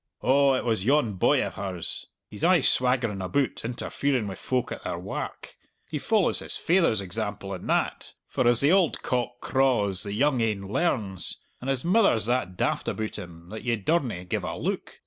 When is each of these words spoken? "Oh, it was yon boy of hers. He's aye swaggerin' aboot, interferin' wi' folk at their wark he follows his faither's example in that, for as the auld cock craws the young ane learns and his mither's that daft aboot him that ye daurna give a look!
"Oh, 0.23 0.55
it 0.55 0.65
was 0.65 0.83
yon 0.83 1.13
boy 1.13 1.45
of 1.45 1.53
hers. 1.53 2.07
He's 2.27 2.43
aye 2.43 2.61
swaggerin' 2.61 3.21
aboot, 3.23 3.63
interferin' 3.63 4.25
wi' 4.27 4.33
folk 4.33 4.71
at 4.71 4.83
their 4.83 4.97
wark 4.97 5.55
he 5.87 5.99
follows 5.99 6.39
his 6.39 6.57
faither's 6.57 7.01
example 7.01 7.53
in 7.53 7.67
that, 7.67 8.13
for 8.25 8.47
as 8.47 8.61
the 8.61 8.71
auld 8.73 9.03
cock 9.03 9.39
craws 9.41 10.01
the 10.01 10.13
young 10.13 10.41
ane 10.41 10.67
learns 10.67 11.37
and 11.59 11.69
his 11.69 11.85
mither's 11.85 12.25
that 12.25 12.57
daft 12.57 12.87
aboot 12.87 13.19
him 13.19 13.49
that 13.49 13.61
ye 13.63 13.75
daurna 13.75 14.23
give 14.25 14.43
a 14.43 14.57
look! 14.57 14.97